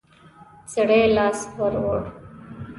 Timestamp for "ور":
1.57-1.73